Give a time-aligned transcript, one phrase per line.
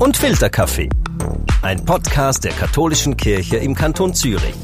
[0.00, 0.88] und Filterkaffee.
[1.60, 4.54] Ein Podcast der katholischen Kirche im Kanton Zürich.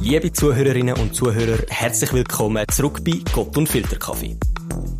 [0.00, 4.38] Liebe Zuhörerinnen und Zuhörer, herzlich willkommen zurück bei Gott und Filterkaffee.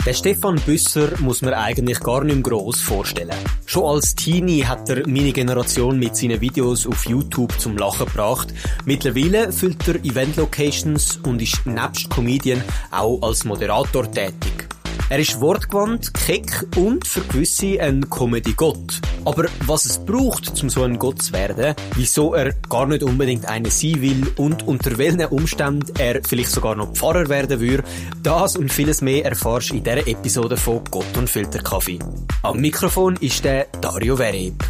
[0.04, 3.34] Der Stefan Büsser muss man eigentlich gar nicht mehr gross vorstellen.
[3.64, 8.52] Schon als Teenie hat er meine Generation mit seinen Videos auf YouTube zum Lachen gebracht.
[8.84, 14.65] Mittlerweile füllt er Event-Locations und ist nebst Comedian auch als Moderator tätig.
[15.08, 19.00] Er ist wortgewandt, keck und für gewisse ein Comedy-Gott.
[19.24, 23.46] Aber was es braucht, um so ein Gott zu werden, wieso er gar nicht unbedingt
[23.46, 27.84] eine sein will und unter welchen Umständen er vielleicht sogar noch Pfarrer werden würde,
[28.24, 32.00] das und vieles mehr erfahrst du in dieser Episode von Gott und Filterkaffee.
[32.42, 34.60] Am Mikrofon ist der Dario Vereb.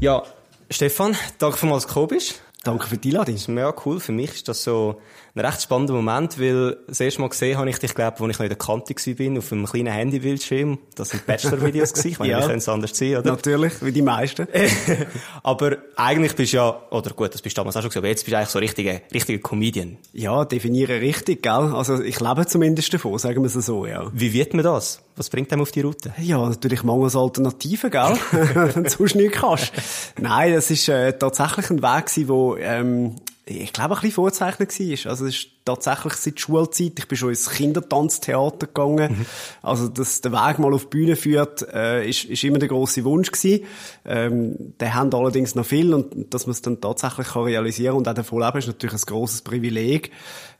[0.00, 0.22] Ja,
[0.68, 2.42] Stefan, danke für mal, dass du gekommen bist.
[2.62, 3.34] Danke für die Einladung.
[3.34, 4.00] Das ist mega cool.
[4.00, 5.00] Für mich ist das so
[5.36, 8.38] ein recht spannender Moment, weil das erste Mal gesehen habe ich dich, glaube als ich
[8.38, 10.78] noch in der Kante war, auf einem kleinen Handybildschirm.
[10.94, 12.08] Das sind Bachelor-Videos gewesen.
[12.08, 12.38] Ich meine, ja.
[12.38, 13.32] wie könnte es anders sein, oder?
[13.32, 14.46] Natürlich, wie die meisten.
[15.42, 18.08] aber eigentlich bist du ja, oder gut, das bist du damals auch schon gesagt, aber
[18.08, 19.96] jetzt bist du eigentlich so richtiger, richtiger Comedian.
[20.12, 21.52] Ja, definiere richtig, gell?
[21.52, 24.08] Also, ich lebe zumindest davon, sagen wir es so, ja.
[24.12, 25.00] Wie wird man das?
[25.16, 26.14] Was bringt einem auf die Route?
[26.18, 28.16] Ja, natürlich mangels Alternativen, gell?
[28.30, 29.72] Wenn du sonst nichts kannst.
[30.20, 34.78] Nein, das ist äh, tatsächlich ein Weg gewesen, wo, ähm, ich glaube, ein bisschen vorzeichnet
[34.78, 35.10] war.
[35.10, 36.92] Also, es ist tatsächlich seit Schulzeit.
[36.98, 39.18] Ich bin schon ins Kindertanztheater gegangen.
[39.18, 39.26] Mhm.
[39.62, 43.04] Also, dass der Weg mal auf die Bühne führt, äh, ist, ist immer der grosse
[43.04, 43.64] Wunsch gewesen.
[44.06, 48.08] Ähm, der haben allerdings noch viel und dass man es dann tatsächlich kann realisieren und
[48.08, 50.10] auch davon leben, ist natürlich ein grosses Privileg.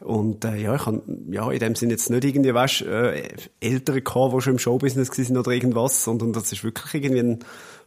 [0.00, 3.28] Und, äh, ja, ich habe, ja, in dem Sinne jetzt nicht irgendwie, weißt, äh,
[3.60, 7.38] Eltern gehabt, die schon im Showbusiness waren oder irgendwas, sondern das ist wirklich irgendwie ein,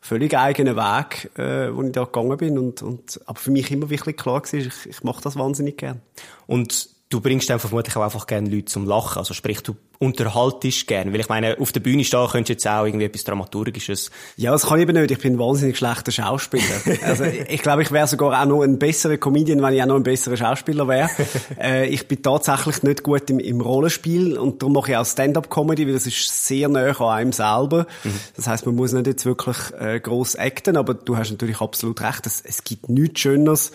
[0.08, 2.58] völlig eigenen Weg, äh, wo ich da gegangen bin.
[2.58, 6.02] Und, und, aber für mich immer wirklich klar war, ich, ich mache das wahnsinnig gern.
[6.46, 9.20] Und du bringst dann vermutlich auch einfach gerne Leute zum Lachen.
[9.20, 11.14] Also sprich, du unterhaltest gern.
[11.14, 14.12] Weil ich meine, auf der Bühne stehen könntest du jetzt auch irgendwie etwas Dramaturgisches.
[14.36, 15.12] Ja, das kann ich eben nicht.
[15.12, 16.64] Ich bin ein wahnsinnig schlechter Schauspieler.
[17.04, 19.96] also ich glaube, ich wäre sogar auch noch ein besserer Comedian, wenn ich auch noch
[19.96, 21.10] ein besserer Schauspieler wäre.
[21.60, 25.88] äh, ich bin tatsächlich nicht gut im, im Rollenspiel und darum mache ich auch Stand-up-Comedy,
[25.88, 27.88] weil das ist sehr nah an einem selber.
[28.04, 28.20] Mhm.
[28.36, 32.02] Das heißt, man muss nicht jetzt wirklich äh, gross acten, aber du hast natürlich absolut
[32.02, 32.26] recht.
[32.26, 33.72] Es, es gibt nichts Schöneres,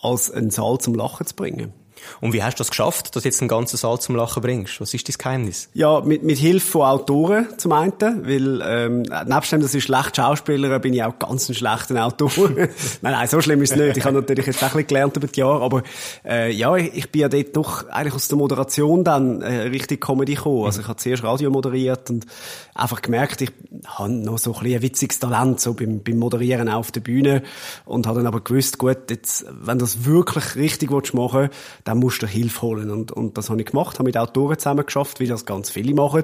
[0.00, 1.72] als einen Saal zum Lachen zu bringen.
[2.20, 4.80] Und wie hast du das geschafft, dass du jetzt einen ganzen Saal zum Lachen bringst?
[4.80, 5.68] Was ist dein Geheimnis?
[5.74, 7.92] Ja, mit, mit Hilfe von Autoren zum einen,
[8.26, 12.50] weil ähm, nebst dem, dass ich schlecht Schauspieler bin ich auch ganz ein schlechter Autor.
[12.56, 12.68] nein,
[13.02, 13.96] nein, so schlimm ist es nicht.
[13.96, 15.82] Ich habe natürlich jetzt ein bisschen gelernt über die Jahre, aber
[16.24, 20.00] äh, ja, ich, ich bin ja dort doch eigentlich aus der Moderation dann äh, richtig
[20.00, 20.66] Comedy gekommen.
[20.66, 22.26] Also ich habe zuerst Radio moderiert und
[22.74, 23.52] einfach gemerkt, ich
[23.86, 27.42] habe noch so ein, bisschen ein witziges Talent so beim, beim Moderieren auf der Bühne
[27.84, 31.54] und habe dann aber gewusst, gut, jetzt, wenn du das wirklich richtig machen willst,
[31.86, 32.90] dann musst du Hilfe holen.
[32.90, 35.94] Und, und das habe ich gemacht, habe mit Autoren zusammen geschafft, wie das ganz viele
[35.94, 36.22] machen.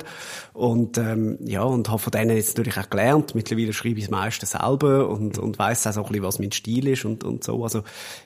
[0.53, 3.37] Und, ähm, ja, und habe von denen jetzt natürlich auch gelernt.
[3.37, 6.51] Mittlerweile schreibe ich das meiste selber und, und weiss auch so ein bisschen, was mein
[6.51, 7.63] Stil ist und, und so.
[7.63, 7.83] Also,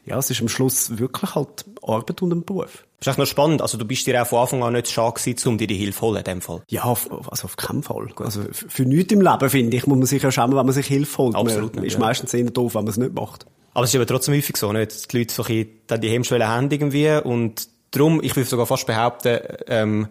[0.07, 2.85] ja, es ist am Schluss wirklich halt Arbeit und ein Beruf.
[2.99, 3.61] Das ist echt noch spannend.
[3.61, 5.99] Also, du bist dir auch von Anfang an nicht schade gewesen, um dir die Hilfe
[5.99, 6.63] zu holen, in dem Fall.
[6.71, 8.09] Ja, auf, also auf keinen Fall.
[8.17, 10.87] Also, für nichts im Leben, finde ich, muss man sich ja schauen, wenn man sich
[10.87, 11.35] Hilfe holt.
[11.37, 11.77] Absolut.
[11.77, 11.99] Man ist ja.
[11.99, 13.45] meistens eher doof, wenn man es nicht macht.
[13.77, 15.13] Aber es ist aber trotzdem häufig so, nicht?
[15.13, 18.87] Die Leute so ein bisschen, die Hemmschwelle haben irgendwie und darum, ich würde sogar fast
[18.87, 20.09] behaupten, ähm,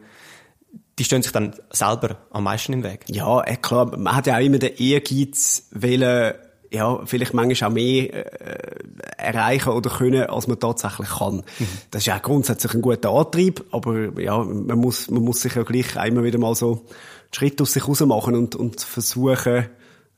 [1.00, 3.06] die stehen sich dann selber am meisten im Weg.
[3.08, 6.36] Ja, äh, klar, man hat ja auch immer den Ehrgeiz, wollen,
[6.70, 8.76] ja, vielleicht manchmal auch mehr äh,
[9.18, 11.38] erreichen oder können, als man tatsächlich kann.
[11.38, 11.68] Mhm.
[11.90, 15.64] Das ist ja grundsätzlich ein guter Antrieb, aber ja, man muss, man muss sich ja
[15.64, 19.66] gleich immer wieder mal so einen Schritt aus sich raus machen und, und versuchen,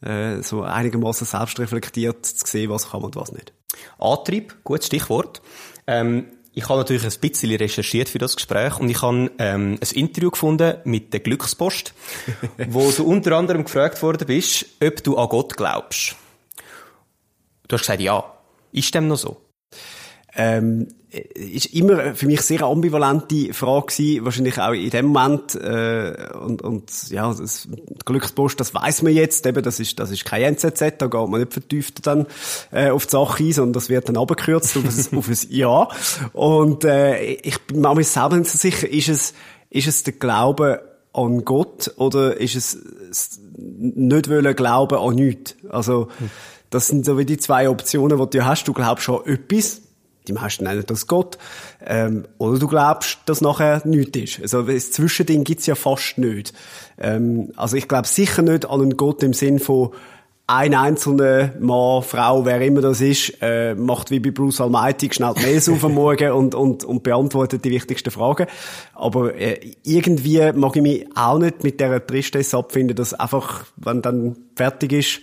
[0.01, 3.53] äh, so einigermaßen selbstreflektiert zu sehen, was kann man und was nicht.
[3.97, 5.41] Antrieb, gutes Stichwort.
[5.85, 9.95] Ähm, ich habe natürlich ein bisschen recherchiert für das Gespräch und ich habe ähm, ein
[9.95, 11.93] Interview gefunden mit der Glückspost,
[12.69, 16.15] wo du unter anderem gefragt worden bist, ob du an Gott glaubst.
[17.67, 18.33] Du hast gesagt, ja.
[18.71, 19.47] Ist dem noch so?
[20.37, 26.29] ähm, ist immer für mich sehr ambivalente Frage gewesen, wahrscheinlich auch in dem Moment äh,
[26.37, 27.69] und, und ja, das
[28.03, 31.39] Glückspost, das weiß man jetzt, eben, das ist das ist kein NZZ, da geht man
[31.39, 32.27] nicht vertieft dann
[32.71, 35.87] äh, auf die Sache ein, sondern das wird dann abgekürzt auf, ein, auf ein Ja
[36.33, 39.33] und äh, ich bin mir selber nicht so sicher, ist es
[39.69, 40.81] ist es der Glaube
[41.13, 42.77] an Gott oder ist es
[43.47, 45.55] nicht wollen glauben an nichts?
[45.69, 46.09] Also
[46.69, 48.67] das sind so wie die zwei Optionen, die du hast.
[48.67, 49.81] Du glaubst schon etwas,
[50.27, 51.37] die meisten nennen das Gott.
[51.85, 54.41] Ähm, oder du glaubst, dass nachher nichts ist.
[54.41, 56.53] Also das Zwischending gibt's ja fast nicht.
[56.97, 59.91] Ähm, also ich glaube sicher nicht an einen Gott im Sinn von
[60.49, 65.33] ein einzelner Mann, Frau, wer immer das ist, äh, macht wie bei Bruce Almighty schnell
[65.37, 68.47] die Mails auf am Morgen und, und, und beantwortet die wichtigsten Fragen.
[68.93, 74.01] Aber äh, irgendwie mag ich mich auch nicht mit dieser Tristesse abfinden, dass einfach, wenn
[74.01, 75.19] dann fertig ist,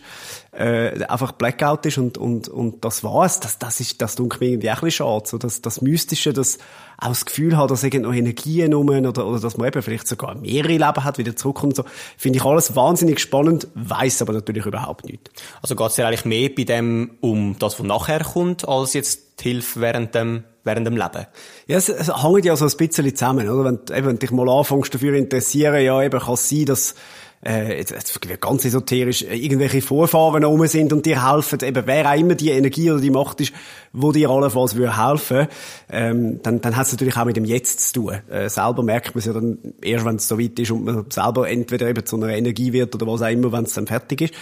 [0.56, 3.40] äh, einfach Blackout ist und, und, und das war's.
[3.40, 5.26] Das, das ist, das tut mir irgendwie auch ein bisschen schade.
[5.26, 6.58] So, das, das Mystische, das
[6.98, 10.34] auch das Gefühl hat, dass irgendwo Energien rum oder, oder dass man eben vielleicht sogar
[10.34, 11.76] mehrere Leben hat, wieder zurückkommt.
[11.76, 11.84] So,
[12.16, 15.30] finde ich alles wahnsinnig spannend, weiß aber natürlich überhaupt nicht.
[15.62, 19.40] Also geht es ja eigentlich mehr bei dem um das, was nachher kommt, als jetzt
[19.40, 21.26] die Hilfe während dem während dem Leben.
[21.66, 23.64] Ja, es, es hängt ja so ein bisschen zusammen, oder?
[23.64, 26.94] Wenn, eben, wenn dich mal anfängst dafür interessieren, ja, eben kann es sein, dass
[27.44, 32.10] äh, jetzt, jetzt ganz esoterisch, äh, irgendwelche Vorfahren rum sind und dir helfen, eben wer
[32.10, 33.52] auch immer die Energie oder die Macht ist,
[33.92, 35.48] wo dir allenfalls würde helfen,
[35.90, 38.14] ähm, dann, dann hat es natürlich auch mit dem Jetzt zu tun.
[38.30, 41.04] Äh, selber merkt man es ja dann erst, wenn es so weit ist und man
[41.10, 44.22] selber entweder eben zu einer Energie wird oder was auch immer, wenn es dann fertig
[44.22, 44.34] ist.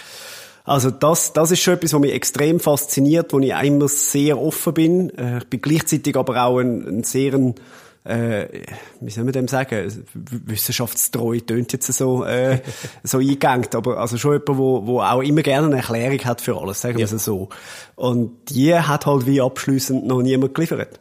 [0.65, 4.73] Also das, das ist schon etwas, was mich extrem fasziniert, wo ich immer sehr offen
[4.73, 5.09] bin.
[5.17, 7.55] Äh, ich bin gleichzeitig aber auch ein, ein sehr ein,
[8.05, 8.47] äh,
[8.99, 12.61] wie soll man dem sagen, wissenschaftstreu tönt jetzt so, äh,
[13.03, 16.59] so eingegangen, aber also schon jemand, wo, wo auch immer gerne eine Erklärung hat für
[16.59, 17.15] alles, sagen wir ja.
[17.15, 17.49] es so.
[17.95, 20.99] Und die hat halt wie abschließend noch niemand geliefert.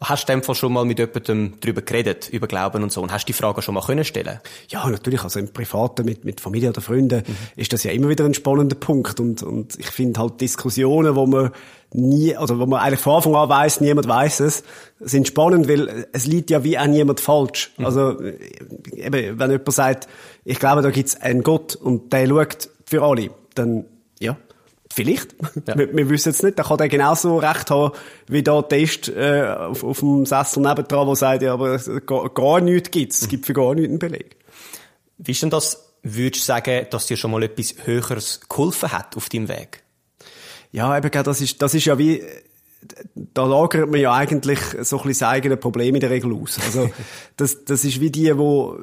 [0.00, 3.02] Hast du Fall schon mal mit jemandem darüber geredet, über Glauben und so?
[3.02, 4.40] Und hast du die Frage schon mal können stellen?
[4.68, 5.22] Ja, natürlich.
[5.24, 7.36] Also im Privaten mit, mit Familie oder Freunden mhm.
[7.56, 9.20] ist das ja immer wieder ein spannender Punkt.
[9.20, 11.50] Und, und ich finde halt Diskussionen, wo man
[11.92, 14.62] nie, oder wo man eigentlich von Anfang an weiss, niemand weiß es,
[15.00, 17.72] sind spannend, weil es liegt ja wie auch niemand falsch.
[17.78, 17.84] Mhm.
[17.86, 20.08] Also, eben, wenn jemand sagt,
[20.44, 23.84] ich glaube, da gibt's einen Gott und der schaut für alle, dann,
[24.20, 24.36] ja,
[24.92, 25.34] Vielleicht.
[25.66, 25.78] Ja.
[25.78, 26.58] Wir, wir wissen es nicht.
[26.58, 27.92] Da kann der genauso recht haben,
[28.26, 32.60] wie da Test äh, auf, auf dem Sessel nebendran, der sagt, ja, aber gar, gar
[32.60, 33.22] nichts gibt es.
[33.22, 34.36] Es gibt für gar nichts einen Beleg.
[35.18, 39.16] Wie ist denn das, würdest du sagen, dass dir schon mal etwas Höheres geholfen hat
[39.16, 39.82] auf deinem Weg?
[40.72, 42.22] Ja, eben, das ist, das ist ja wie,
[43.14, 46.58] da lagert man ja eigentlich so ein bisschen das eigene Problem in der Regel aus.
[46.64, 46.90] Also,
[47.36, 48.78] das, das ist wie die, wo,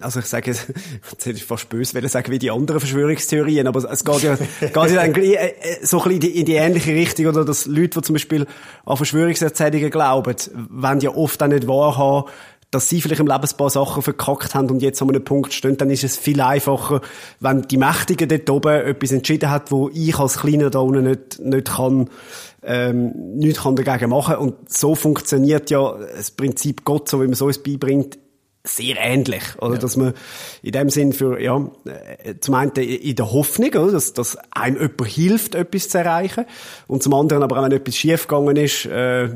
[0.00, 0.50] also ich sage,
[1.10, 4.74] jetzt ich fast böse will sagen, wie die anderen Verschwörungstheorien, aber es geht ja, geht
[4.74, 5.52] ja dann äh, äh,
[5.82, 8.46] so ein bisschen in die ähnliche Richtung, oder dass Leute, die zum Beispiel
[8.84, 10.34] an Verschwörungserzählungen glauben,
[10.70, 12.30] wollen ja oft auch nicht wahrhaben,
[12.70, 15.52] dass sie vielleicht im Leben ein paar Sachen verkackt haben und jetzt an einem Punkt
[15.52, 17.00] stehen, dann ist es viel einfacher,
[17.40, 21.38] wenn die Mächtigen dort oben etwas entschieden hat, wo ich als Kleiner da unten nicht,
[21.38, 22.10] nicht kann,
[22.62, 24.36] ähm, nichts kann dagegen machen.
[24.36, 28.18] Und so funktioniert ja das Prinzip Gott, so wie man es uns beibringt,
[28.66, 29.74] sehr ähnlich, oder?
[29.74, 29.80] Ja.
[29.80, 30.14] Dass man
[30.62, 33.92] in dem Sinn für, ja, äh, zum einen in der Hoffnung, oder?
[33.92, 36.44] Dass, dass einem jemand hilft, etwas zu erreichen.
[36.86, 39.30] Und zum anderen aber auch, wenn etwas schiefgegangen ist, äh,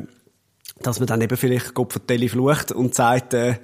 [0.83, 3.57] dass man dann eben vielleicht Gott vertelle flucht und sagt, äh,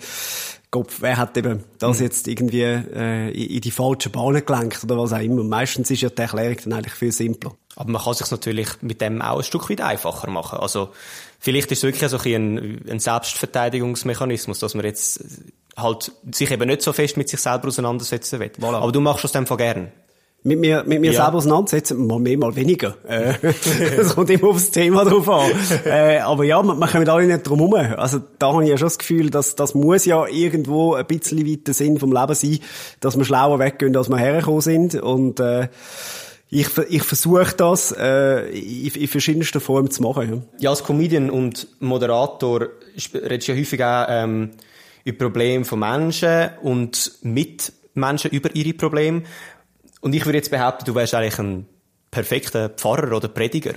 [0.77, 2.05] Gott, wer hat eben das mhm.
[2.05, 5.43] jetzt irgendwie äh, in die falschen Bahnen gelenkt oder was auch immer.
[5.43, 7.55] Meistens ist ja die Erklärung dann eigentlich viel simpler.
[7.77, 10.59] Aber man kann sich natürlich mit dem auch ein Stück weit einfacher machen.
[10.59, 10.91] Also
[11.39, 15.25] vielleicht ist es wirklich so ein, ein Selbstverteidigungsmechanismus, dass man jetzt
[15.79, 18.53] halt sich eben nicht so fest mit sich selber auseinandersetzen will.
[18.59, 18.77] Voilà.
[18.77, 19.93] Aber du machst das dann von gern
[20.47, 21.25] mit mir, mit mir ja.
[21.25, 22.97] selber auseinandersetzen, mal mehr, mal weniger.
[23.09, 23.35] Äh,
[23.99, 25.51] es kommt immer aufs Thema drauf an.
[25.85, 27.75] Äh, aber ja, man, man kommt alle nicht drum herum.
[27.99, 31.45] Also da habe ich ja schon das Gefühl, dass das muss ja irgendwo ein bisschen
[31.47, 32.61] weiter Sinn vom Leben sein,
[33.01, 34.95] dass wir schlauer weggehen, als wir hergekommen sind.
[34.95, 35.69] Und äh,
[36.49, 40.31] ich, ich versuche das äh, in, in verschiedensten Formen zu machen.
[40.31, 40.43] Ja.
[40.61, 42.69] ja, als Comedian und Moderator
[43.13, 44.51] redest du ja häufig auch ähm,
[45.03, 49.23] über Probleme von Menschen und mit Menschen über ihre Probleme.
[50.01, 51.67] Und ich würde jetzt behaupten, du wärst eigentlich ein
[52.11, 53.75] perfekter Pfarrer oder Prediger.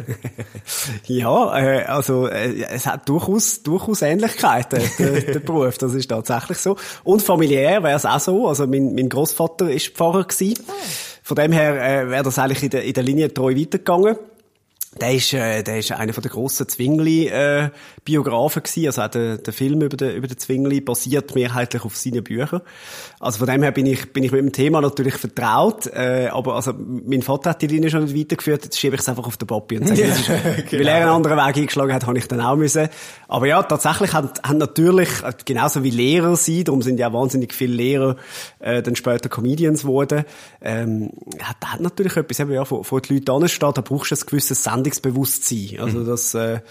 [1.08, 6.58] ja, äh, also äh, es hat durchaus durchaus Ähnlichkeiten der, der Beruf, das ist tatsächlich
[6.60, 6.78] so.
[7.04, 8.48] Und familiär wäre es auch so.
[8.48, 10.64] Also mein, mein Großvater ist Pfarrer gewesen.
[10.68, 10.74] Ah.
[11.24, 14.16] Von dem her äh, wäre das eigentlich in der, in der Linie treu weitergegangen.
[14.98, 18.88] Der ist, äh, der ist einer von der grossen Zwingli-Biografen äh, gewesen.
[18.88, 22.62] Also auch der, der Film über den, über den Zwingli basiert mehrheitlich auf seinen Büchern.
[23.20, 25.86] Also von dem her bin ich, bin ich mit dem Thema natürlich vertraut.
[25.86, 28.64] Äh, aber also, mein Vater hat die Linie schon nicht weitergeführt.
[28.64, 30.26] Jetzt schiebe ich es einfach auf den Papi und sage, ja, ist,
[30.70, 30.72] genau.
[30.72, 32.90] weil er einen anderen Weg eingeschlagen hat, habe ich dann auch müssen.
[33.28, 35.10] Aber ja, tatsächlich haben, haben natürlich,
[35.46, 38.16] genauso wie Lehrer sind, darum sind ja wahnsinnig viele Lehrer
[38.58, 40.26] äh, dann später Comedians geworden,
[40.62, 41.12] ähm,
[41.44, 44.22] hat, hat natürlich etwas, eben, ja, vor, vor die Leute anstehen, da brauchst du ein
[44.26, 45.80] gewisses Sendungsbewusstsein.
[45.80, 46.06] Also mhm.
[46.06, 46.62] das, äh,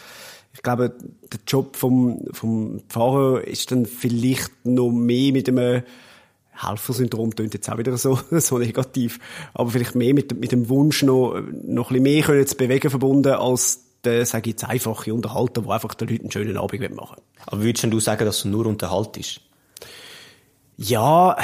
[0.53, 0.95] ich glaube,
[1.33, 5.83] der Job vom, vom Pfarrer ist dann vielleicht noch mehr mit einem
[6.53, 9.21] Helfersyndrom klingt jetzt auch wieder so, so negativ,
[9.55, 13.35] aber vielleicht mehr mit, mit dem Wunsch noch, noch ein bisschen mehr zu bewegen verbunden
[13.35, 17.21] als der, sage ich jetzt, einfache Unterhalter, der einfach den Leuten einen schönen Abend machen
[17.47, 19.41] Aber würdest du sagen, dass du nur unterhaltest?
[20.81, 21.37] Ja,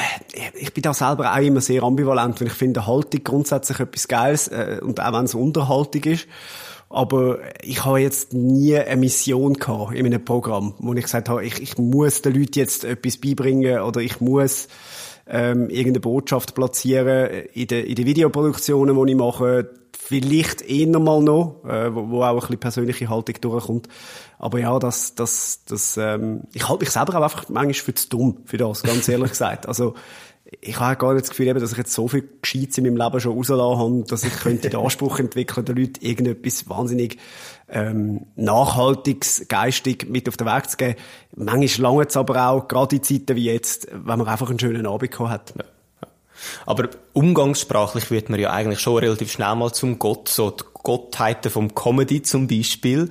[0.54, 4.46] ich bin da selber auch immer sehr ambivalent, weil ich finde Haltung grundsätzlich etwas Geiles,
[4.46, 6.28] äh, und auch wenn es Unterhaltung ist.
[6.88, 11.44] Aber ich habe jetzt nie eine Mission gehabt in meinem Programm, wo ich gesagt habe,
[11.44, 14.68] ich, ich muss den Leuten jetzt etwas beibringen oder ich muss
[15.26, 19.71] ähm, irgendeine Botschaft platzieren in den, in den Videoproduktionen, die ich mache.
[19.97, 23.88] Vielleicht eher mal noch, äh, wo, wo auch ein bisschen persönliche Haltung durchkommt.
[24.38, 28.09] Aber ja, das, das, das, ähm, ich halte mich selber auch einfach manchmal für zu
[28.11, 29.66] dumm für das, ganz ehrlich gesagt.
[29.66, 29.95] Also,
[30.61, 33.20] ich habe gar nicht das Gefühl, dass ich jetzt so viel Gescheites in meinem Leben
[33.20, 37.18] schon rausgelassen habe, dass ich könnte den Anspruch entwickeln, den Leuten irgendetwas wahnsinnig
[37.68, 40.96] ähm, nachhaltiges, geistig mit auf den Weg zu geben.
[41.37, 44.87] Manchmal lange es aber auch, gerade in Zeiten wie jetzt, wenn man einfach einen schönen
[44.87, 45.54] Abend gehabt hat.
[45.56, 45.64] Ja.
[46.66, 51.50] Aber umgangssprachlich wird man ja eigentlich schon relativ schnell mal zum Gott, so die Gottheiten
[51.50, 53.08] vom Comedy zum Beispiel.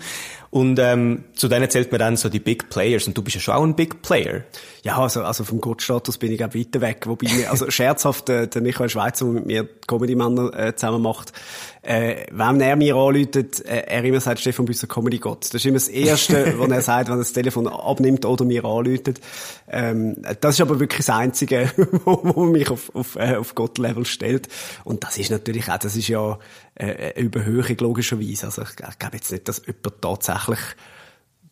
[0.54, 3.08] Und ähm, zu denen zählt man dann so die Big Players.
[3.08, 4.44] Und du bist ja schon auch ein Big Player.
[4.84, 7.08] Ja, also, also vom Gottstatus bin ich auch weiter weg.
[7.08, 11.34] Wobei, mir, also scherzhaft, äh, der Michael Schweizer, der mit mir Comedy-Männer äh, zusammen macht,
[11.82, 15.46] äh, wenn er mir anläutet, äh, er immer sagt, Stefan Büsser Comedy Gott.
[15.46, 18.64] Das ist immer das Erste, was er sagt, wenn er das Telefon abnimmt oder mir
[18.64, 19.22] anläutet.
[19.68, 21.72] Ähm, das ist aber wirklich das Einzige,
[22.06, 24.50] wo, wo mich auf, auf, äh, auf Gott-Level stellt.
[24.84, 26.38] Und das ist natürlich auch, das ist ja
[26.76, 28.46] äh, eine Überhöhung logischerweise.
[28.48, 30.43] Also ich, ich glaube jetzt nicht, dass jemand tatsächlich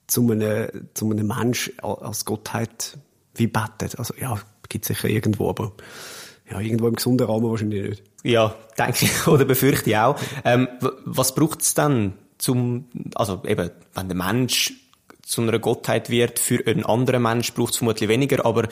[0.07, 2.98] zu einem, zu einem Mensch als Gottheit
[3.36, 3.98] wie betet.
[3.98, 5.74] Also ja, gibt sicher irgendwo, aber
[6.50, 8.03] ja, irgendwo im gesunden Rahmen wahrscheinlich nicht.
[8.24, 10.19] Ja, denke ich, oder befürchte ich auch.
[10.43, 10.67] Ähm,
[11.05, 14.74] was braucht es dann zum, also eben, wenn der Mensch
[15.21, 18.67] zu einer Gottheit wird, für einen anderen Mensch braucht es vermutlich weniger, aber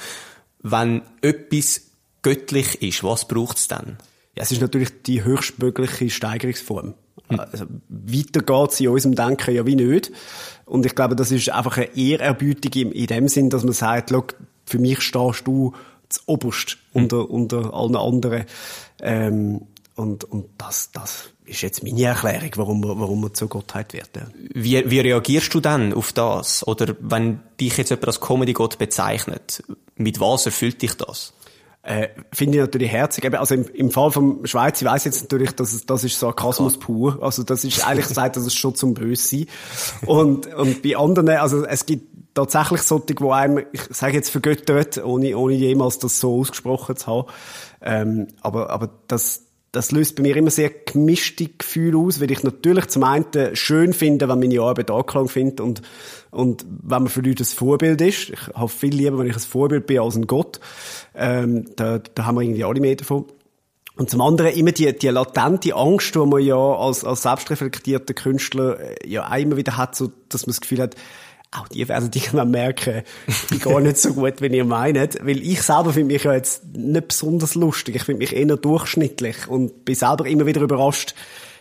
[0.61, 1.81] wenn etwas
[2.21, 3.97] göttlich ist, was braucht es dann?
[4.35, 6.95] Ja, es ist natürlich die höchstmögliche Steigerungsform.
[7.29, 7.39] Hm.
[7.39, 10.11] Also, weiter geht's in unserem Denken ja wie nicht.
[10.65, 14.13] Und ich glaube, das ist einfach eine Ehrerbietung in, dem Sinn, dass man sagt,
[14.65, 15.73] für mich stehst du
[16.07, 17.03] das Oberst hm.
[17.03, 18.45] unter, unter allen anderen.
[19.01, 19.61] Ähm,
[19.95, 24.33] und, und das, das ist jetzt meine Erklärung, warum wir, warum wir zur Gottheit werden.
[24.53, 26.65] Wie, wie reagierst du dann auf das?
[26.65, 29.61] Oder wenn dich jetzt jemand als Comedy-Gott bezeichnet,
[29.95, 31.33] mit was erfüllt dich das?
[31.81, 33.33] Äh, finde ich natürlich herzig.
[33.33, 36.73] Also im, im Fall vom Schweiz, ich weiss jetzt natürlich, dass es, das ist Sarkasmus
[36.73, 36.85] Klar.
[36.85, 37.23] pur.
[37.23, 39.45] Also das ist eigentlich gesagt, dass es schon zum Böse
[40.05, 45.03] Und, und bei anderen, also es gibt tatsächlich solche, die einem, ich sage jetzt vergöttert,
[45.03, 47.27] ohne, ohne jemals das so ausgesprochen zu haben.
[47.81, 52.43] Ähm, aber, aber das, das löst bei mir immer sehr gemischte Gefühle aus, weil ich
[52.43, 55.81] natürlich zum einen schön finde, wenn meine Arbeit Anklang findet und,
[56.31, 58.29] und wenn man für Leute ein Vorbild ist.
[58.29, 60.59] Ich habe viel lieber, wenn ich ein Vorbild bin als ein Gott.
[61.15, 63.25] Ähm, da, da haben wir irgendwie alle mehr davon.
[63.95, 68.79] Und zum anderen immer die, die latente Angst, die man ja als, als selbstreflektierter Künstler
[68.79, 70.95] äh, ja immer wieder hat, so, dass man das Gefühl hat,
[71.51, 73.01] auch die werden irgendwann merken,
[73.51, 75.17] ich gar nicht so gut, wie ihr meint.
[75.21, 77.95] Weil ich selber finde mich ja jetzt nicht besonders lustig.
[77.95, 81.15] Ich finde mich eher durchschnittlich und bin selber immer wieder überrascht,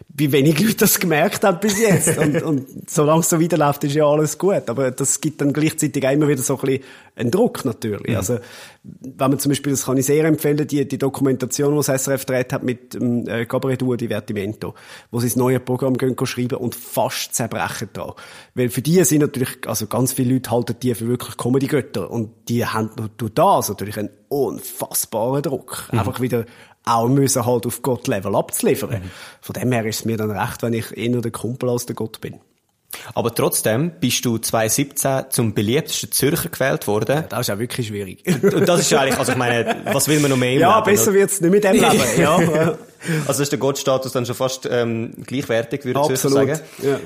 [0.09, 2.19] wie wenig Leute das gemerkt haben bis jetzt.
[2.19, 4.69] Und, und solange es so weiterläuft, ist ja alles gut.
[4.69, 6.85] Aber das gibt dann gleichzeitig auch immer wieder so ein bisschen
[7.17, 8.11] einen Druck natürlich.
[8.11, 8.17] Mhm.
[8.17, 8.39] Also,
[8.83, 12.27] wenn man zum Beispiel, das kann ich sehr empfehlen, die, die Dokumentation, die das SRF
[12.27, 14.75] gedreht hat mit ähm, äh, Gabriel Dua Divertimento,
[15.11, 18.15] wo sie das neue Programm gehen, gehen schreiben und fast zerbrechen da.
[18.55, 22.31] Weil für die sind natürlich, also ganz viele Leute halten die für wirklich Comedy-Götter und
[22.49, 25.89] die haben durch das natürlich einen unfassbaren Druck.
[25.93, 25.99] Mhm.
[25.99, 26.45] Einfach wieder
[26.89, 28.91] auch müssen halt auf Gott-Level abzuliefern.
[28.91, 29.11] Mhm.
[29.41, 31.95] Von dem her ist es mir dann recht, wenn ich eher der Kumpel als der
[31.95, 32.41] Gott bin.
[33.15, 37.17] Aber trotzdem bist du 2017 zum beliebtesten Zürcher gewählt worden.
[37.17, 38.25] Ja, das ist ja wirklich schwierig.
[38.43, 40.91] Und das ist eigentlich, also ich meine, was will man noch mehr im Ja, Leben,
[40.91, 42.79] besser wird es nicht mit dem Leben, ja.
[43.27, 46.51] Also ist der Gottstatus dann schon fast ähm, gleichwertig, würde ich sagen.
[46.51, 46.99] Absolut, ja.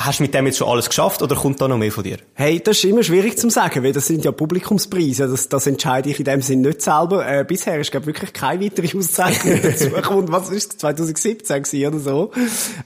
[0.00, 2.16] Hast du mit dem jetzt schon alles geschafft oder kommt da noch mehr von dir?
[2.32, 5.28] Hey, das ist immer schwierig zu sagen, weil das sind ja Publikumspreise.
[5.28, 7.28] Das, das entscheide ich in dem Sinn nicht selber.
[7.28, 10.32] Äh, bisher ist, glaube wirklich keine weitere Auszeichnung dazugekommen.
[10.32, 10.78] Was ist es?
[10.78, 12.32] 2017 gewesen oder so?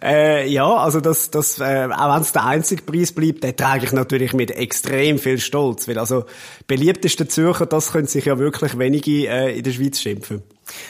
[0.03, 3.85] Äh, ja, also das, das, äh, auch wenn es der einzige Preis bleibt, den trage
[3.85, 5.87] ich natürlich mit extrem viel Stolz.
[5.87, 6.25] Weil also,
[6.67, 10.43] beliebteste Zürcher, das können sich ja wirklich wenige äh, in der Schweiz schimpfen.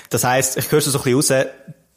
[0.08, 1.48] Das heisst, ich höre so ein bisschen raus,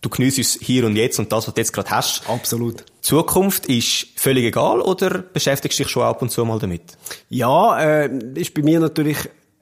[0.10, 2.28] du geniesst es hier und jetzt und das, was du jetzt gerade hast.
[2.30, 2.84] Absolut.
[3.02, 6.82] Zukunft ist völlig egal oder beschäftigst du dich schon ab und zu mal damit?
[7.30, 9.18] Ja, äh, ist bei mir natürlich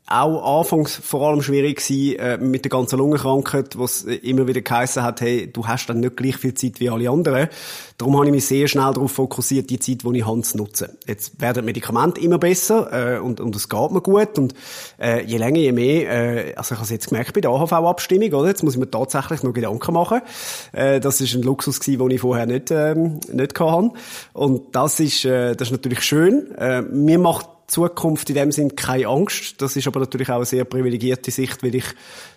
[0.08, 5.02] auch anfangs vor allem schwierig gewesen, äh, mit der ganzen Lungenkrankheit, was immer wieder geheissen
[5.02, 7.48] hat, hey, du hast dann nicht gleich viel Zeit wie alle anderen.
[7.98, 10.90] Darum habe ich mich sehr schnell darauf fokussiert, die Zeit, die ich habe, zu nutzen.
[11.08, 14.54] Jetzt werden Medikamente immer besser äh, und, und es geht mir gut und
[15.00, 18.32] äh, je länger, je mehr, äh, also ich habe es jetzt gemerkt bei der AHV-Abstimmung,
[18.34, 18.50] oder?
[18.50, 20.22] Jetzt muss ich mir tatsächlich noch Gedanken machen.
[20.72, 23.92] Äh, das ist ein Luxus gewesen, den ich vorher nicht, ähm, nicht hatte.
[24.34, 26.54] Und das ist, äh, das ist natürlich schön.
[26.58, 29.62] Äh, mir macht Zukunft in dem Sinn keine Angst.
[29.62, 31.86] Das ist aber natürlich auch eine sehr privilegierte Sicht, weil ich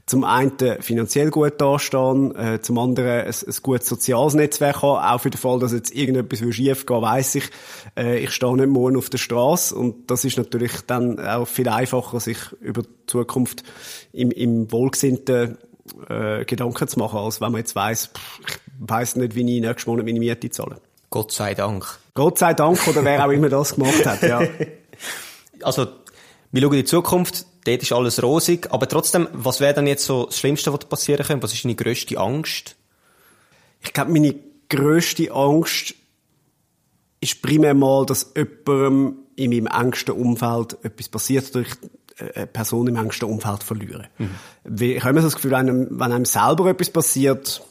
[0.06, 5.06] zum einen finanziell gut dastehe, äh, zum anderen ein, ein gutes soziales Netzwerk habe.
[5.06, 7.50] Auch für den Fall, dass jetzt irgendetwas schief geht, weiss ich,
[7.96, 9.74] äh, ich stehe nicht morgen auf der Straße.
[9.74, 13.64] Und das ist natürlich dann auch viel einfacher, sich über die Zukunft
[14.12, 15.58] im, im wohlgesinnten
[16.08, 18.10] äh, Gedanken zu machen, als wenn man jetzt weiss,
[18.46, 20.80] ich weiss nicht, wie ich nächstes Monat meine Miete zahle.
[21.10, 21.98] Gott sei Dank.
[22.14, 24.42] Gott sei Dank, oder wer auch immer das gemacht hat, ja.
[25.62, 25.86] Also,
[26.50, 30.04] wir schauen in die Zukunft, dort ist alles rosig, aber trotzdem, was wäre dann jetzt
[30.04, 31.42] so das Schlimmste, was passieren könnte?
[31.42, 32.76] Was ist deine grösste Angst?
[33.80, 34.34] Ich glaube, meine
[34.68, 35.94] grösste Angst
[37.20, 41.74] ist primär mal, dass jemandem in meinem engsten Umfeld etwas passiert oder ich
[42.34, 44.08] eine Person im engsten Umfeld verliere.
[44.18, 44.80] Mhm.
[44.80, 47.62] Ich habe immer so das Gefühl, wenn einem, wenn einem selber etwas passiert,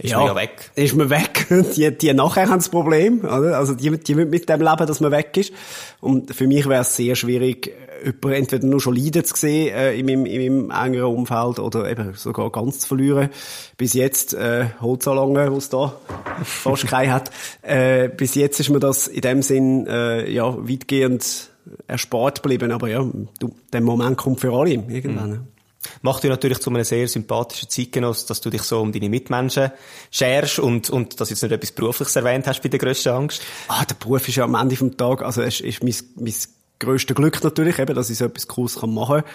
[0.00, 0.70] ist ja, man ja weg.
[0.74, 1.46] Ist man weg.
[1.76, 3.58] Die, die nachher haben das Problem, oder?
[3.58, 5.52] Also, die, die müssen mit dem leben, dass man weg ist.
[6.00, 7.72] Und für mich wäre es sehr schwierig,
[8.04, 11.90] jemanden entweder nur schon leiden zu sehen, äh, in, meinem, in meinem engeren Umfeld, oder
[11.90, 13.30] eben sogar ganz zu verlieren.
[13.76, 15.96] Bis jetzt, äh, Holzalange, wo es da
[16.44, 17.30] fast keinen hat.
[17.62, 21.50] Äh, bis jetzt ist mir das in dem Sinn, äh, ja, weitgehend
[21.86, 22.70] erspart geblieben.
[22.72, 23.04] Aber ja,
[23.40, 25.30] du, der Moment kommt für alle irgendwann.
[25.30, 25.57] Mhm.
[26.02, 29.70] Macht dich natürlich zu einem sehr sympathischen Zeitgenoss, dass du dich so um deine Mitmenschen
[30.10, 33.42] scherst und, und dass du jetzt nicht etwas Berufliches erwähnt hast bei der grössten Angst.
[33.68, 36.34] Ah, der Beruf ist ja am Ende vom Tag, also es ist mein, mein
[36.78, 39.30] grösstes Glück natürlich, eben, dass ich so etwas Cooles machen kann.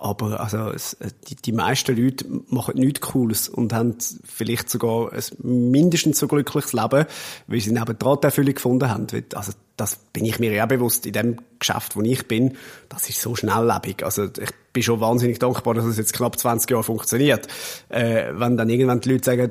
[0.00, 0.96] Aber also es,
[1.28, 6.72] die, die meisten Leute machen nichts Cooles und haben vielleicht sogar ein mindestens so glückliches
[6.72, 7.04] Leben,
[7.48, 9.08] weil sie neben dran Erfüllung gefunden haben.
[9.34, 12.56] Also das bin ich mir ja bewusst in dem Geschäft, wo ich bin.
[12.88, 14.04] Das ist so schnelllebig.
[14.04, 17.48] Also ich bin schon wahnsinnig dankbar, dass es jetzt knapp 20 Jahre funktioniert.
[17.88, 19.50] Äh, wenn dann irgendwann die Leute sagen,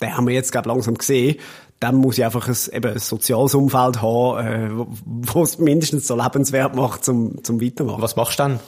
[0.00, 1.36] den haben wir jetzt glaub, langsam gesehen,
[1.82, 6.16] dann muss ich einfach ein, eben ein soziales Umfeld haben, äh, wo es mindestens so
[6.16, 8.00] lebenswert macht, zum, zum Weitermachen.
[8.00, 8.60] Was machst du dann?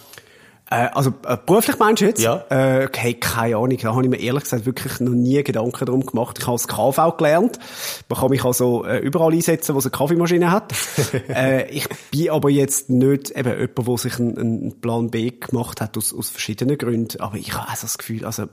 [0.68, 2.20] Äh, also äh, beruflich meinst du jetzt?
[2.20, 2.44] Ja.
[2.48, 6.04] Äh, hey, keine Ahnung, da habe ich mir ehrlich gesagt wirklich noch nie Gedanken darum
[6.04, 6.38] gemacht.
[6.40, 7.60] Ich habe das KV gelernt.
[8.08, 10.72] Man kann mich also äh, überall einsetzen, wo es eine Kaffeemaschine hat.
[11.28, 15.80] äh, ich bin aber jetzt nicht eben jemand, der sich einen, einen Plan B gemacht
[15.80, 17.20] hat aus, aus verschiedenen Gründen.
[17.20, 18.46] Aber ich habe also das Gefühl, also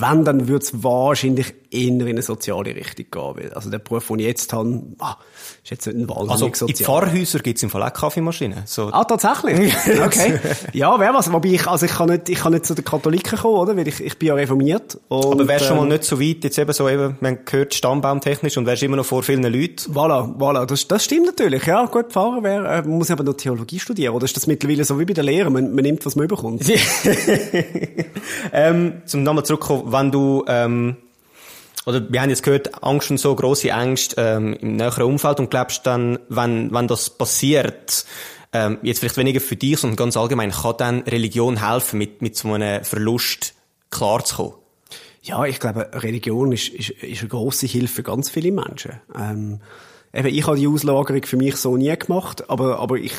[0.00, 3.36] wenn, dann würde es wahrscheinlich eher in eine soziale Richtung gehen.
[3.36, 5.16] Weil, also der Beruf, den ich jetzt habe, ah,
[5.62, 6.68] ist jetzt nicht ein wahnsinnig also, sozial.
[6.68, 8.62] in Pfarrhäusern gibt es im Fall auch Kaffeemaschinen.
[8.66, 8.90] So.
[8.92, 9.72] Ah, tatsächlich?
[10.02, 10.38] Okay.
[10.72, 11.32] ja, wer was.
[11.32, 13.76] Wobei ich, also ich kann nicht, ich kann nicht zu den Katholiken kommen, oder?
[13.76, 14.98] Weil ich, ich bin ja reformiert.
[15.08, 17.44] Und, Aber wärst du schon mal ähm, nicht so weit, jetzt eben so eben, man
[17.44, 19.92] gehört stammbaumtechnisch und wärst immer noch vor vielen Leuten?
[19.92, 20.66] Voilà, voilà.
[20.66, 21.64] Das, das stimmt natürlich.
[21.66, 24.14] Ja, gut, Pfarrer wäre, äh, man muss aber noch Theologie studieren.
[24.14, 25.50] Oder ist das mittlerweile so wie bei der Lehre?
[25.50, 26.64] Man, man nimmt, was man bekommt.
[28.52, 30.96] ähm, zum nochmal zurückkommen, wenn du, ähm,
[31.86, 35.50] oder wir haben jetzt gehört, Angst und so, grosse Ängste ähm, im näheren Umfeld und
[35.50, 38.04] glaubst dann, wenn, wenn das passiert,
[38.52, 42.36] ähm, jetzt vielleicht weniger für dich, sondern ganz allgemein, kann dann Religion helfen, mit, mit
[42.36, 43.54] so einem Verlust
[43.90, 44.54] klarzukommen?
[45.22, 49.00] Ja, ich glaube, Religion ist, ist, ist eine grosse Hilfe für ganz viele Menschen.
[49.16, 49.60] Ähm,
[50.14, 53.14] eben, ich habe die Auslagerung für mich so nie gemacht, aber, aber ich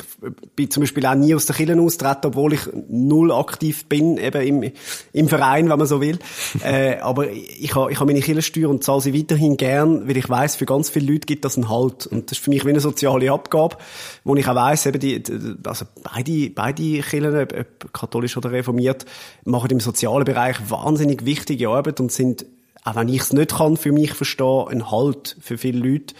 [0.54, 4.42] bin zum Beispiel auch nie aus der Kirche austreten, obwohl ich null aktiv bin, eben
[4.42, 4.72] im,
[5.12, 6.18] im Verein, wenn man so will.
[6.64, 10.28] äh, aber ich habe, ich habe meine Kirchensteuer und zahle sie weiterhin gern, weil ich
[10.28, 12.06] weiß, für ganz viele Leute gibt das einen Halt.
[12.06, 13.76] Und das ist für mich wie eine soziale Abgabe,
[14.22, 15.22] wo ich auch weiss, eben die,
[15.64, 19.04] also beide, beide Kirchen, ob katholisch oder reformiert,
[19.44, 22.46] machen im sozialen Bereich wahnsinnig wichtige Arbeit und sind
[22.84, 26.14] auch wenn ich es nicht kann, für mich verstehen, ein Halt für viele Leute.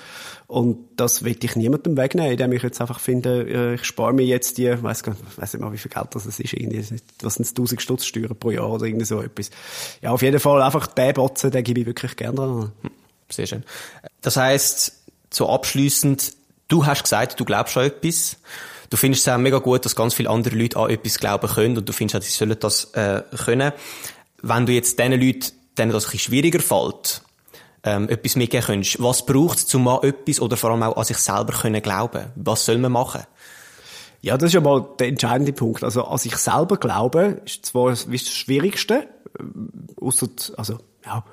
[0.47, 4.25] Und das will ich niemandem wegnehmen, indem ich jetzt einfach finde, äh, ich spare mir
[4.25, 6.85] jetzt die, weiß gar weiss nicht mal, wie viel Geld das ist, irgendwie,
[7.23, 9.51] was sind 1000 Stutz Steuern pro Jahr oder irgendwie so etwas.
[10.01, 12.73] Ja, auf jeden Fall einfach den Botzen, den gebe ich wirklich gerne.
[12.83, 12.91] Hm,
[13.31, 13.65] sehr schön.
[14.23, 16.33] Das heisst, so abschließend,
[16.69, 18.37] du hast gesagt, du glaubst an etwas.
[18.91, 21.77] Du findest es auch mega gut, dass ganz viele andere Leute an etwas glauben können
[21.77, 23.73] und du findest auch, sie sollen das äh, können.
[24.43, 27.23] Wenn du jetzt diesen Leuten, denen das ein schwieriger fällt,
[27.83, 29.03] ähm, etwas mitgeben könntest.
[29.03, 32.27] Was braucht es, um an etwas oder vor allem auch an sich selber können glauben?
[32.37, 33.23] Was soll man machen?
[34.23, 35.85] Ja, das ist ja mal der entscheidende Punkt.
[35.85, 39.09] Also an sich selber glauben ist zwar das Schwierigste,
[39.39, 39.43] äh,
[40.01, 41.25] ausser, also ja,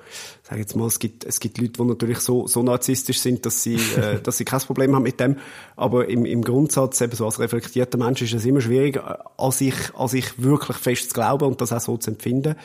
[0.44, 3.64] sag jetzt mal, es gibt, es gibt Leute, die natürlich so, so narzisstisch sind, dass
[3.64, 5.38] sie, äh, dass sie kein Problem haben mit dem.
[5.78, 9.52] Aber im, im Grundsatz, eben so als reflektierter Mensch, ist es immer schwierig, äh, an
[9.52, 12.56] sich, an sich wirklich fest zu glauben und das auch so zu empfinden.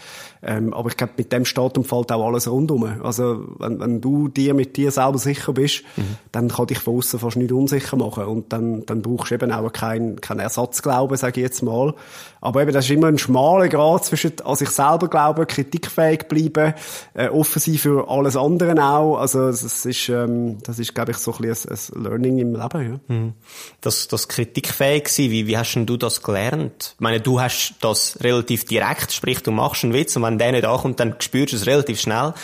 [0.42, 2.85] Ähm, aber ich glaube, mit dem steht und fällt auch alles rundum.
[3.03, 6.16] Also, wenn, wenn du dir mit dir selber sicher bist, mhm.
[6.33, 8.25] dann kann dich von außen fast nicht unsicher machen.
[8.25, 11.95] Und dann, dann brauchst du eben auch keinen kein Ersatzglauben, sage ich jetzt mal.
[12.40, 16.75] Aber eben, das ist immer ein schmaler Grad zwischen an sich selber glauben, kritikfähig bleiben,
[17.14, 19.18] äh, offen sein für alles andere auch.
[19.18, 22.52] Also das ist, ähm, das ist, glaube ich, so ein bisschen ein, ein Learning im
[22.54, 23.00] Leben.
[23.09, 23.14] Ja.
[23.14, 23.35] Mhm.
[23.80, 26.94] Das, das kritikfähig sein, wie, wie hast denn du das gelernt?
[26.94, 30.52] Ich meine, du hast das relativ direkt, sprich, du machst einen Witz und wenn der
[30.52, 32.35] nicht ankommt, dann spürst du es relativ schnell.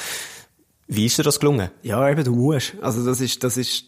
[0.88, 1.70] Wie ist dir das gelungen?
[1.82, 2.74] Ja, eben, du musst.
[2.82, 3.84] Also das ist, das ist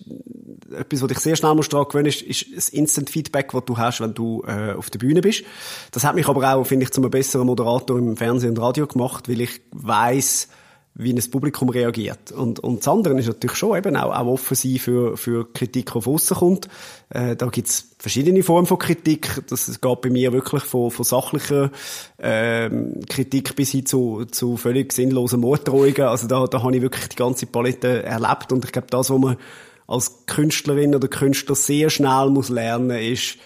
[0.74, 3.78] etwas, was dich sehr schnell musst daran gewöhnen, ist, ist das Instant Feedback, das du
[3.78, 5.44] hast, wenn du äh, auf der Bühne bist.
[5.92, 8.86] Das hat mich aber auch, finde ich, zu einem besseren Moderator im Fernsehen und Radio
[8.86, 10.48] gemacht, weil ich weiß
[10.96, 12.30] wie ein Publikum reagiert.
[12.30, 15.92] Und, und das andere ist natürlich schon eben auch, auch offen sein für, für Kritik,
[15.92, 16.68] die von aussen kommt.
[17.10, 19.42] Äh, da gibt's verschiedene Formen von Kritik.
[19.48, 21.72] Das geht bei mir wirklich von, von sachlicher
[22.20, 26.02] ähm, Kritik bis hin zu, zu völlig sinnlosen Morddrohungen.
[26.02, 28.52] Also da, da habe ich wirklich die ganze Palette erlebt.
[28.52, 29.36] Und ich glaube, das, was man
[29.86, 33.36] als Künstlerin oder Künstler sehr schnell muss lernen, ist,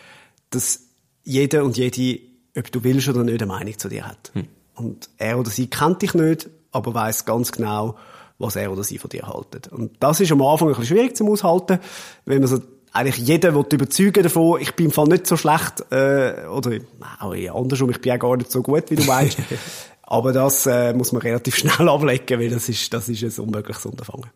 [0.51, 0.81] dass
[1.24, 2.20] jeder und jede,
[2.57, 4.31] ob du willst oder nicht, eine Meinung zu dir hat.
[4.35, 4.48] Hm.
[4.74, 7.96] Und er oder sie kennt dich nicht, aber weiß ganz genau,
[8.38, 9.68] was er oder sie von dir haltet.
[9.68, 11.81] Und das ist am Anfang ein bisschen schwierig zu aushalten,
[12.24, 12.61] wenn man so
[12.92, 16.79] eigentlich jeder will überzeugen davon, ich bin im Fall nicht so schlecht, äh, oder
[17.20, 19.38] auch andersrum, ich bin auch gar nicht so gut, wie du meinst.
[20.03, 23.85] aber das äh, muss man relativ schnell ablegen, weil das ist, das ist ein unmögliches
[23.85, 24.31] Unterfangen.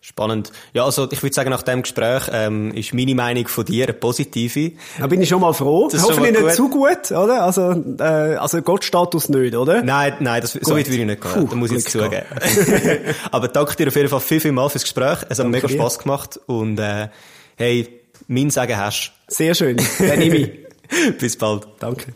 [0.00, 0.52] Spannend.
[0.74, 3.94] Ja, also ich würde sagen, nach dem Gespräch ähm, ist meine Meinung von dir eine
[3.94, 4.72] positive.
[4.98, 5.88] Da bin ich schon mal froh.
[5.90, 7.42] Das Hoffentlich nicht zu gut, oder?
[7.42, 9.82] Also, äh, also Gottstatus nicht, oder?
[9.82, 11.32] Nein, nein, das, so weit würde ich nicht gehen.
[11.32, 12.26] Puh, da muss ich jetzt zugeben.
[13.30, 15.18] aber danke dir auf jeden Fall viel, viel mal fürs Gespräch.
[15.28, 17.08] Es hat mega Spass gemacht und äh,
[17.56, 17.88] hey,
[18.28, 19.12] mein Sagen hast.
[19.28, 19.78] Sehr schön.
[19.98, 20.50] Dann nehme ich.
[21.18, 21.66] Bis bald.
[21.80, 22.12] Danke.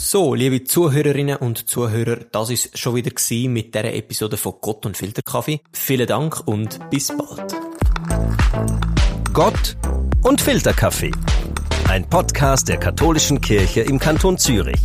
[0.00, 3.10] So, liebe Zuhörerinnen und Zuhörer, das ist schon wieder
[3.48, 5.60] mit dieser Episode von Gott und Filterkaffee.
[5.72, 7.52] Vielen Dank und bis bald.
[9.32, 9.76] Gott
[10.22, 11.10] und Filterkaffee.
[11.88, 14.80] Ein Podcast der katholischen Kirche im Kanton Zürich.